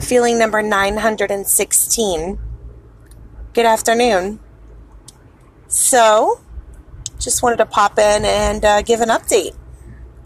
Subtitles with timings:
[0.00, 2.38] feeling number 916.
[3.52, 4.40] Good afternoon.
[5.68, 6.40] So,
[7.18, 9.56] just wanted to pop in and uh, give an update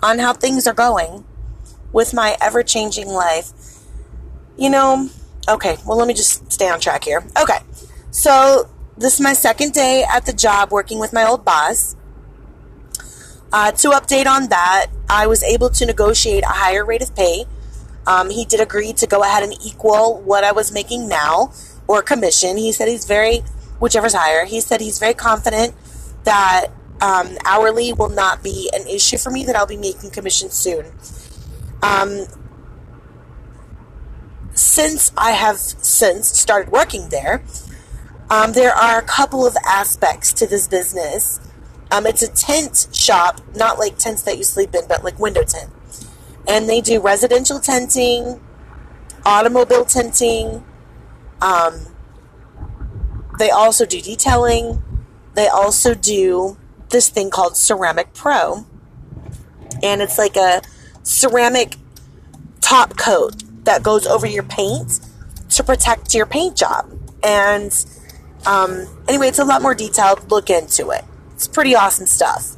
[0.03, 1.25] on how things are going
[1.93, 3.53] with my ever changing life.
[4.57, 5.09] You know,
[5.49, 7.25] okay, well, let me just stay on track here.
[7.41, 7.59] Okay,
[8.11, 11.97] so this is my second day at the job working with my old boss.
[13.53, 17.47] Uh, to update on that, I was able to negotiate a higher rate of pay.
[18.07, 21.53] Um, he did agree to go ahead and equal what I was making now
[21.87, 22.57] or commission.
[22.57, 23.43] He said he's very,
[23.79, 25.75] whichever's higher, he said he's very confident
[26.25, 26.69] that
[27.01, 30.87] um, hourly will not be an issue for me, that I'll be making commission soon.
[31.83, 32.27] Um,
[34.55, 37.43] since I have since started working there,
[38.29, 41.41] um, there are a couple of aspects to this business.
[41.91, 45.43] Um, it's a tent shop, not like tents that you sleep in, but like window
[45.43, 45.71] tent.
[46.51, 48.41] And they do residential tenting,
[49.25, 50.65] automobile tenting.
[51.41, 51.87] Um,
[53.39, 54.83] they also do detailing.
[55.35, 58.67] They also do this thing called Ceramic Pro.
[59.81, 60.61] And it's like a
[61.05, 61.77] ceramic
[62.61, 64.99] top coat that goes over your paint
[65.51, 66.91] to protect your paint job.
[67.23, 67.73] And
[68.45, 70.31] um, anyway, it's a lot more detailed.
[70.33, 71.05] Look into it.
[71.33, 72.57] It's pretty awesome stuff.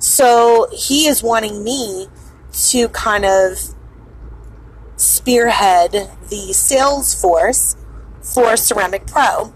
[0.00, 2.08] So he is wanting me
[2.66, 3.58] to kind of
[4.96, 7.76] spearhead the sales force
[8.22, 9.52] for Ceramic Pro.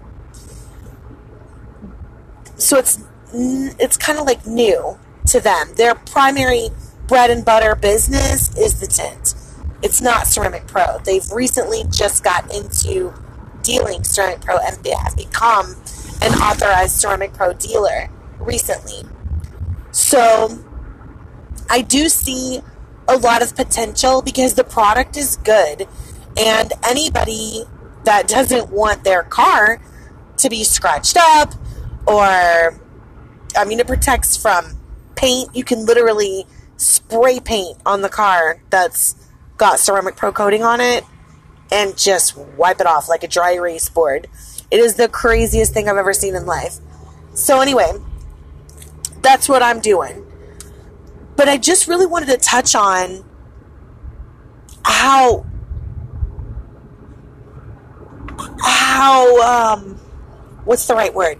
[2.56, 3.02] So it's
[3.34, 5.74] it's kind of like new to them.
[5.76, 6.68] Their primary
[7.08, 9.34] bread and butter business is the tint.
[9.82, 10.98] It's not Ceramic Pro.
[11.04, 13.12] They've recently just got into
[13.62, 15.74] dealing Ceramic Pro and have become
[16.20, 18.08] an authorized Ceramic Pro dealer
[18.38, 19.02] recently.
[19.90, 20.64] So
[21.68, 22.60] I do see
[23.08, 25.86] a lot of potential because the product is good
[26.36, 27.64] and anybody
[28.04, 29.80] that doesn't want their car
[30.38, 31.54] to be scratched up
[32.06, 32.80] or
[33.56, 34.78] I mean, it protects from
[35.14, 35.54] paint.
[35.54, 36.46] You can literally
[36.76, 39.14] spray paint on the car that's
[39.56, 41.04] got ceramic pro coating on it
[41.70, 44.26] and just wipe it off like a dry erase board.
[44.70, 46.76] It is the craziest thing I've ever seen in life.
[47.34, 47.92] So, anyway,
[49.20, 50.26] that's what I'm doing.
[51.36, 53.24] But I just really wanted to touch on
[54.84, 55.46] how
[58.60, 59.96] how um
[60.64, 61.38] what's the right word?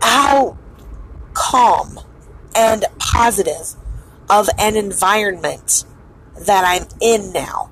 [0.00, 0.56] How
[1.34, 2.00] calm
[2.54, 3.74] and positive
[4.30, 5.84] of an environment
[6.38, 7.70] that I'm in now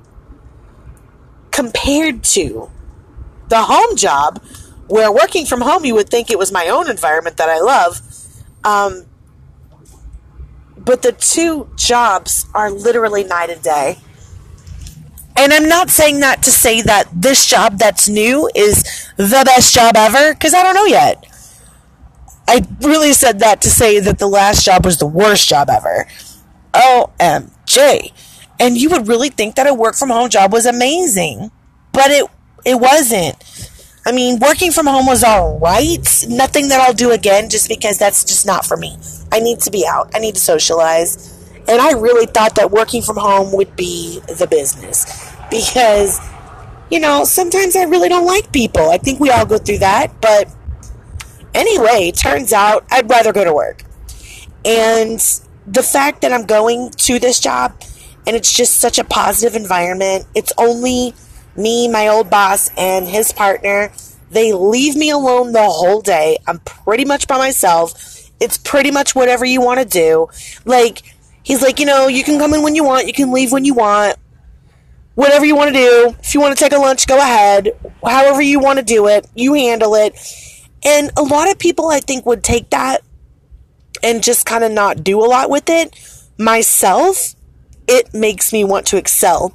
[1.50, 2.70] compared to
[3.48, 4.42] the home job
[4.86, 8.02] where working from home you would think it was my own environment that I love
[8.64, 9.04] um,
[10.76, 13.98] but the two jobs are literally night and day
[15.36, 18.82] and I'm not saying that to say that this job that's new is
[19.16, 21.24] the best job ever because I don't know yet
[22.46, 26.06] I really said that to say that the last job was the worst job ever.
[26.72, 28.12] OMG.
[28.60, 31.50] And you would really think that a work from home job was amazing.
[31.92, 32.26] But it
[32.64, 33.36] it wasn't.
[34.06, 36.24] I mean, working from home was all right.
[36.28, 38.96] Nothing that I'll do again just because that's just not for me.
[39.32, 40.10] I need to be out.
[40.14, 41.32] I need to socialize.
[41.66, 46.20] And I really thought that working from home would be the business because
[46.90, 48.90] you know, sometimes I really don't like people.
[48.90, 50.54] I think we all go through that, but
[51.54, 53.84] Anyway, turns out I'd rather go to work.
[54.64, 55.20] And
[55.66, 57.80] the fact that I'm going to this job
[58.26, 61.14] and it's just such a positive environment, it's only
[61.56, 63.92] me, my old boss, and his partner.
[64.30, 66.38] They leave me alone the whole day.
[66.46, 67.92] I'm pretty much by myself.
[68.40, 70.28] It's pretty much whatever you want to do.
[70.64, 71.02] Like,
[71.42, 73.64] he's like, you know, you can come in when you want, you can leave when
[73.64, 74.16] you want.
[75.14, 76.16] Whatever you want to do.
[76.18, 77.70] If you want to take a lunch, go ahead.
[78.04, 80.18] However you want to do it, you handle it.
[80.84, 83.02] And a lot of people, I think, would take that
[84.02, 85.96] and just kind of not do a lot with it.
[86.36, 87.34] Myself,
[87.86, 89.54] it makes me want to excel.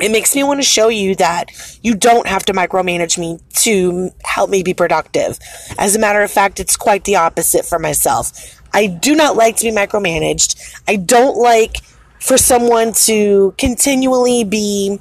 [0.00, 1.50] It makes me want to show you that
[1.82, 5.38] you don't have to micromanage me to help me be productive.
[5.78, 8.32] As a matter of fact, it's quite the opposite for myself.
[8.72, 10.80] I do not like to be micromanaged.
[10.88, 11.82] I don't like
[12.18, 14.98] for someone to continually be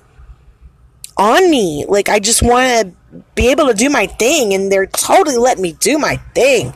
[1.17, 1.85] on me.
[1.87, 5.61] Like, I just want to be able to do my thing and they're totally letting
[5.63, 6.73] me do my thing.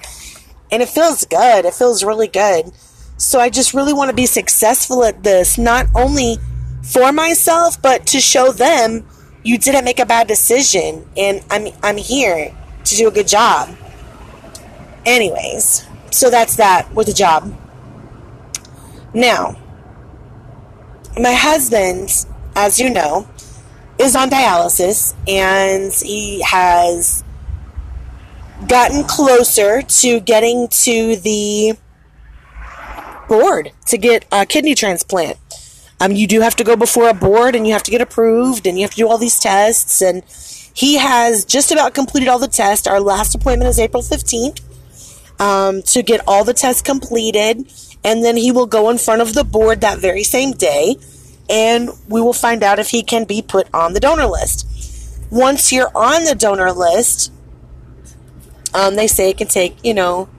[0.72, 1.66] And it feels good.
[1.66, 2.72] It feels really good.
[3.18, 6.38] So I just really want to be successful at this, not only
[6.86, 9.06] for myself, but to show them
[9.44, 13.76] you didn't make a bad decision and I'm I'm here to do a good job.
[15.06, 17.56] Anyways, so that's that with the job.
[19.14, 19.58] Now,
[21.20, 23.28] my husband, as you know,
[24.00, 27.24] is on dialysis and he has
[28.68, 31.78] gotten closer to getting to the
[33.28, 35.38] board to get a kidney transplant.
[36.06, 38.68] Um, you do have to go before a board and you have to get approved
[38.68, 40.04] and you have to do all these tests.
[40.04, 40.24] And
[40.74, 42.86] he has just about completed all the tests.
[42.86, 44.62] Our last appointment is April 15th
[45.42, 47.72] um, to get all the tests completed.
[48.04, 50.98] And then he will go in front of the board that very same day
[51.50, 54.68] and we will find out if he can be put on the donor list.
[55.32, 57.32] Once you're on the donor list,
[58.76, 60.30] um, they say it can take, you know,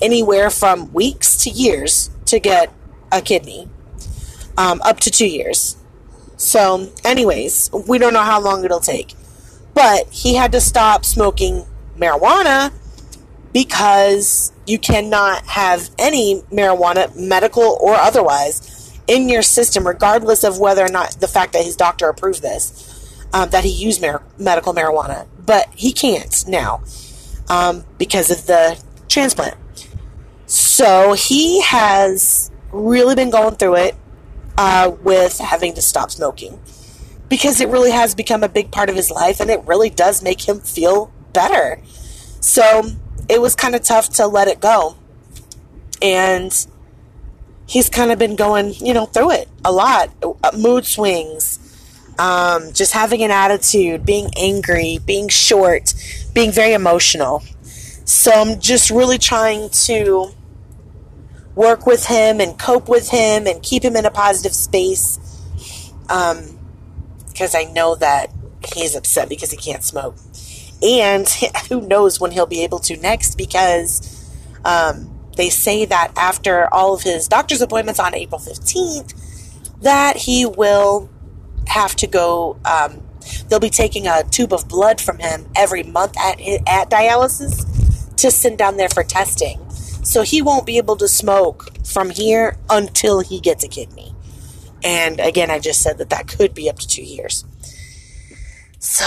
[0.00, 2.72] anywhere from weeks to years to get
[3.10, 3.68] a kidney,
[4.56, 5.76] um, up to two years.
[6.36, 9.14] So, anyways, we don't know how long it'll take.
[9.74, 11.66] But he had to stop smoking
[11.96, 12.72] marijuana
[13.52, 20.84] because you cannot have any marijuana, medical or otherwise, in your system, regardless of whether
[20.84, 24.74] or not the fact that his doctor approved this, um, that he used mar- medical
[24.74, 25.26] marijuana.
[25.44, 26.82] But he can't now
[27.48, 29.56] um, because of the transplant.
[30.46, 33.94] So he has really been going through it
[34.58, 36.58] uh, with having to stop smoking
[37.28, 40.22] because it really has become a big part of his life and it really does
[40.22, 41.80] make him feel better.
[42.40, 42.90] So
[43.28, 44.96] it was kind of tough to let it go.
[46.02, 46.52] And
[47.66, 50.10] he's kind of been going, you know, through it a lot.
[50.22, 51.58] Uh, mood swings,
[52.18, 55.94] um, just having an attitude, being angry, being short,
[56.34, 57.42] being very emotional.
[58.04, 60.32] So I'm just really trying to
[61.54, 65.18] work with him and cope with him and keep him in a positive space.
[66.08, 66.58] Um,
[67.28, 68.30] because I know that
[68.74, 70.16] he's upset because he can't smoke.
[70.82, 71.28] And
[71.68, 74.30] who knows when he'll be able to next because
[74.64, 79.14] um, they say that after all of his doctor's appointments on April 15th,
[79.80, 81.10] that he will
[81.66, 82.58] have to go.
[82.64, 83.02] Um,
[83.48, 88.30] they'll be taking a tube of blood from him every month at at dialysis to
[88.30, 89.61] send down there for testing.
[90.02, 94.14] So he won't be able to smoke from here until he gets a kidney.
[94.84, 97.44] And again, I just said that that could be up to two years.
[98.80, 99.04] So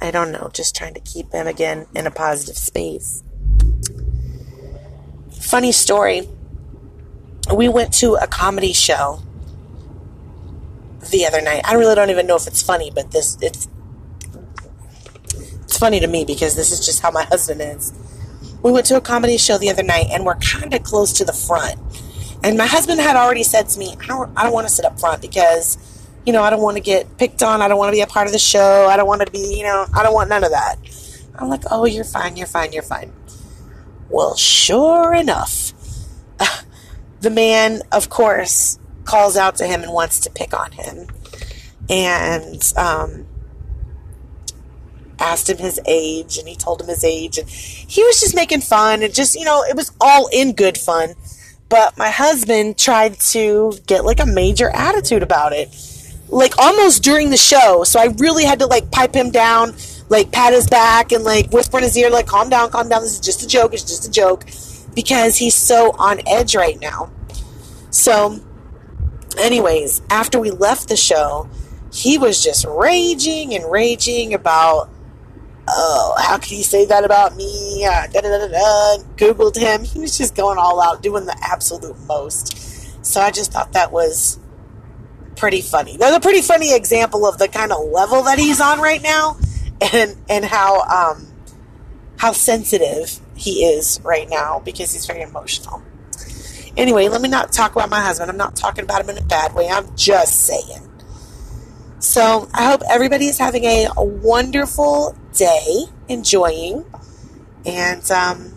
[0.00, 3.22] I don't know, just trying to keep him again in a positive space.
[5.30, 6.26] Funny story.
[7.54, 9.20] We went to a comedy show
[11.10, 11.60] the other night.
[11.64, 13.68] I really don't even know if it's funny, but this it's
[15.64, 17.92] it's funny to me because this is just how my husband is.
[18.64, 21.24] We went to a comedy show the other night and we're kind of close to
[21.24, 21.78] the front.
[22.42, 24.98] And my husband had already said to me, I don't, don't want to sit up
[24.98, 25.76] front because,
[26.24, 27.60] you know, I don't want to get picked on.
[27.60, 28.86] I don't want to be a part of the show.
[28.88, 30.76] I don't want to be, you know, I don't want none of that.
[31.38, 33.12] I'm like, oh, you're fine, you're fine, you're fine.
[34.08, 35.72] Well, sure enough,
[37.20, 41.08] the man, of course, calls out to him and wants to pick on him.
[41.90, 43.26] And um,
[45.24, 47.38] asked him his age, and he told him his age.
[47.38, 50.76] And he was just making fun and just, you know, it was all in good
[50.76, 51.14] fun.
[51.68, 55.74] But my husband tried to get like a major attitude about it.
[56.28, 57.84] Like almost during the show.
[57.84, 59.74] So I really had to like pipe him down,
[60.08, 63.02] like pat his back and like whisper in his ear, like, calm down, calm down.
[63.02, 63.72] This is just a joke.
[63.72, 64.44] It's just a joke.
[64.94, 67.10] Because he's so on edge right now.
[67.90, 68.40] So,
[69.38, 71.48] anyways, after we left the show,
[71.92, 74.90] he was just raging and raging about
[75.68, 77.84] oh, how can you say that about me?
[77.84, 79.84] Uh, da, da, da, da, Googled him.
[79.84, 83.04] He was just going all out, doing the absolute most.
[83.04, 84.38] So I just thought that was
[85.36, 85.96] pretty funny.
[85.96, 89.36] That's a pretty funny example of the kind of level that he's on right now,
[89.92, 91.26] and and how um,
[92.16, 95.82] how sensitive he is right now because he's very emotional.
[96.76, 98.30] Anyway, let me not talk about my husband.
[98.30, 99.68] I'm not talking about him in a bad way.
[99.68, 100.90] I'm just saying.
[102.00, 106.84] So I hope everybody is having a wonderful day, enjoying.
[107.66, 108.54] And um,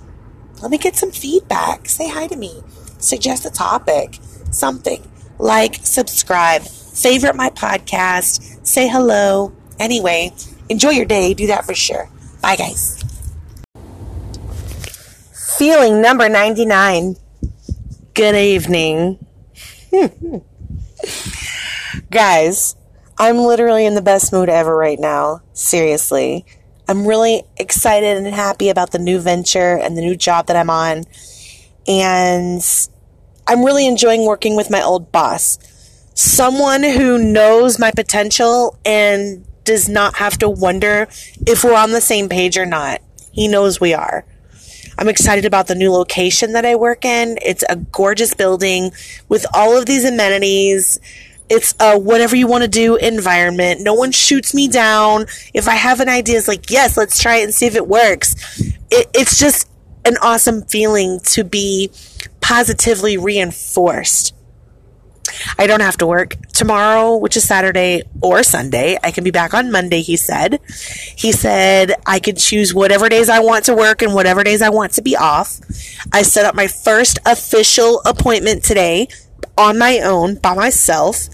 [0.62, 1.90] let me get some feedback.
[1.90, 2.62] Say hi to me.
[3.00, 4.20] Suggest a topic,
[4.52, 5.06] something.
[5.40, 9.54] Like, subscribe, favorite my podcast, say hello.
[9.80, 10.34] Anyway,
[10.70, 11.34] enjoy your day.
[11.34, 12.10] Do that for sure.
[12.42, 13.04] Bye, guys.
[15.58, 17.16] Feeling number 99.
[18.14, 19.26] Good evening.
[22.12, 22.76] Guys,
[23.18, 25.42] I'm literally in the best mood ever right now.
[25.54, 26.46] Seriously.
[26.90, 30.70] I'm really excited and happy about the new venture and the new job that I'm
[30.70, 31.04] on.
[31.88, 32.62] And
[33.46, 35.60] I'm really enjoying working with my old boss.
[36.14, 41.08] Someone who knows my potential and does not have to wonder
[41.46, 43.02] if we're on the same page or not.
[43.34, 44.26] He knows we are.
[44.98, 47.38] I'm excited about the new location that I work in.
[47.42, 48.92] It's a gorgeous building
[49.28, 51.00] with all of these amenities
[51.50, 53.82] it's a whatever you want to do environment.
[53.82, 55.26] No one shoots me down.
[55.54, 57.88] If I have an idea, it's like, yes, let's try it and see if it
[57.88, 58.36] works.
[58.90, 59.70] It, it's just
[60.06, 61.92] an awesome feeling to be
[62.42, 64.34] positively reinforced.
[65.58, 68.98] I don't have to work tomorrow, which is Saturday or Sunday.
[69.04, 70.60] I can be back on Monday, he said.
[71.16, 74.70] He said I could choose whatever days I want to work and whatever days I
[74.70, 75.60] want to be off.
[76.12, 79.10] I set up my first official appointment today
[79.58, 81.30] on my own by myself.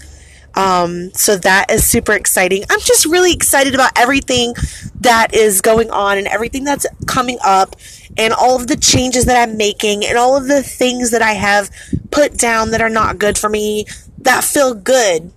[0.56, 2.62] Um, so that is super exciting.
[2.70, 4.54] I'm just really excited about everything
[5.00, 7.74] that is going on and everything that's coming up
[8.16, 11.32] and all of the changes that I'm making and all of the things that I
[11.32, 11.70] have
[12.12, 13.86] put down that are not good for me
[14.18, 15.32] that feel good.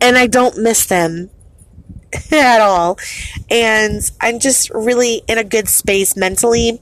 [0.00, 1.30] And I don't miss them
[2.32, 2.98] at all.
[3.50, 6.80] And I'm just really in a good space mentally.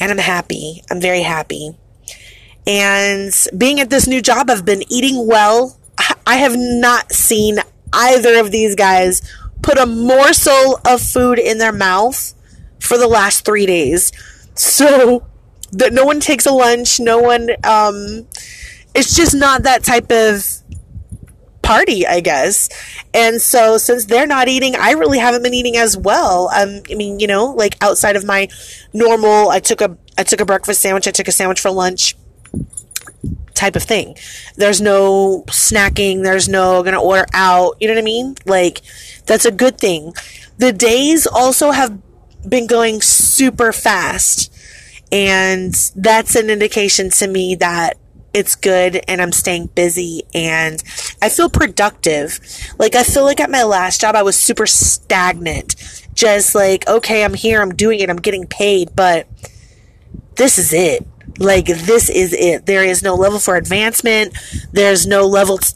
[0.00, 0.82] And I'm happy.
[0.90, 1.76] I'm very happy.
[2.70, 5.76] And being at this new job, I've been eating well.
[6.24, 7.58] I have not seen
[7.92, 9.22] either of these guys
[9.60, 12.32] put a morsel of food in their mouth
[12.78, 14.12] for the last three days.
[14.54, 15.26] So
[15.72, 18.28] that no one takes a lunch, no one, um,
[18.94, 20.46] it's just not that type of
[21.62, 22.68] party, I guess.
[23.12, 26.50] And so since they're not eating, I really haven't been eating as well.
[26.54, 28.46] Um, I mean, you know, like outside of my
[28.92, 32.14] normal, I took a, I took a breakfast sandwich, I took a sandwich for lunch
[33.60, 34.16] type of thing.
[34.56, 38.36] There's no snacking, there's no gonna order out, you know what I mean?
[38.46, 38.80] Like,
[39.26, 40.14] that's a good thing.
[40.58, 41.98] The days also have
[42.48, 44.52] been going super fast,
[45.12, 47.96] and that's an indication to me that
[48.32, 50.82] it's good and I'm staying busy and
[51.20, 52.38] I feel productive.
[52.78, 55.74] Like, I feel like at my last job, I was super stagnant.
[56.14, 59.26] Just like, okay, I'm here, I'm doing it, I'm getting paid, but
[60.36, 61.06] this is it.
[61.40, 62.66] Like, this is it.
[62.66, 64.36] There is no level for advancement.
[64.72, 65.74] There's no level t-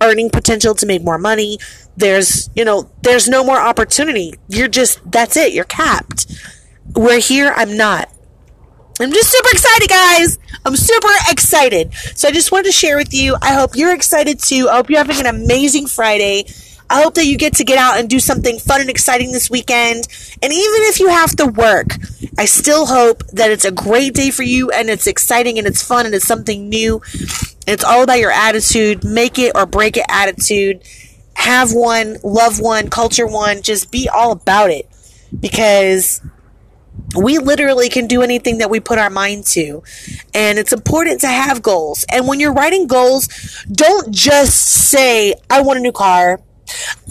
[0.00, 1.58] earning potential to make more money.
[1.96, 4.34] There's, you know, there's no more opportunity.
[4.48, 5.52] You're just, that's it.
[5.52, 6.26] You're capped.
[6.94, 7.52] We're here.
[7.54, 8.08] I'm not.
[9.00, 10.38] I'm just super excited, guys.
[10.64, 11.92] I'm super excited.
[12.14, 13.36] So I just wanted to share with you.
[13.42, 14.68] I hope you're excited too.
[14.70, 16.46] I hope you're having an amazing Friday.
[16.88, 19.50] I hope that you get to get out and do something fun and exciting this
[19.50, 20.06] weekend.
[20.42, 21.96] And even if you have to work,
[22.38, 25.82] I still hope that it's a great day for you and it's exciting and it's
[25.82, 27.02] fun and it's something new.
[27.66, 29.04] It's all about your attitude.
[29.04, 30.82] Make it or break it attitude.
[31.34, 33.62] Have one, love one, culture one.
[33.62, 34.88] Just be all about it
[35.38, 36.20] because
[37.16, 39.82] we literally can do anything that we put our mind to.
[40.34, 42.04] And it's important to have goals.
[42.10, 43.28] And when you're writing goals,
[43.70, 46.40] don't just say, I want a new car.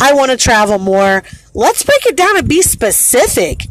[0.01, 1.23] I want to travel more.
[1.53, 3.67] Let's break it down and be specific.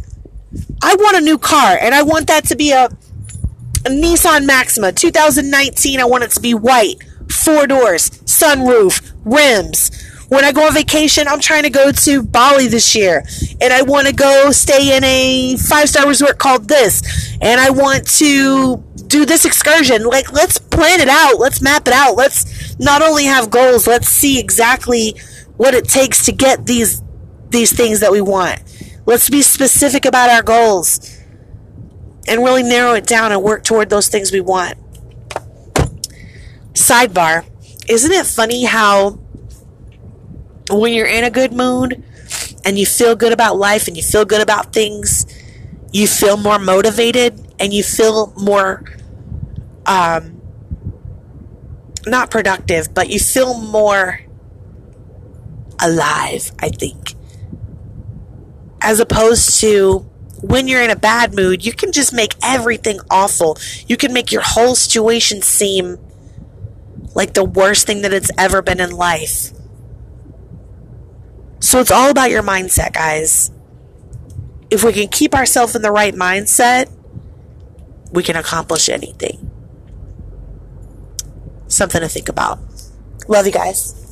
[0.82, 4.92] I want a new car and I want that to be a, a Nissan Maxima
[4.92, 6.00] 2019.
[6.00, 6.96] I want it to be white,
[7.30, 9.90] four doors, sunroof, rims.
[10.28, 13.24] When I go on vacation, I'm trying to go to Bali this year
[13.60, 17.70] and I want to go stay in a five star resort called this and I
[17.70, 18.76] want to
[19.08, 20.04] do this excursion.
[20.04, 21.38] Like, let's plan it out.
[21.38, 22.14] Let's map it out.
[22.14, 25.16] Let's not only have goals, let's see exactly
[25.56, 27.02] what it takes to get these
[27.50, 28.62] these things that we want.
[29.06, 31.18] Let's be specific about our goals
[32.28, 34.78] and really narrow it down and work toward those things we want.
[36.74, 37.44] Sidebar,
[37.88, 39.18] isn't it funny how
[40.70, 42.02] when you're in a good mood
[42.64, 45.26] and you feel good about life and you feel good about things,
[45.92, 48.84] you feel more motivated and you feel more
[49.86, 50.40] um
[52.06, 54.20] not productive, but you feel more
[55.82, 57.14] alive, I think.
[58.80, 60.06] As opposed to
[60.42, 63.58] when you're in a bad mood, you can just make everything awful.
[63.86, 65.98] You can make your whole situation seem
[67.14, 69.52] like the worst thing that it's ever been in life.
[71.60, 73.50] So it's all about your mindset, guys.
[74.70, 76.90] If we can keep ourselves in the right mindset,
[78.12, 79.50] we can accomplish anything.
[81.68, 82.58] Something to think about.
[83.28, 84.09] Love you guys.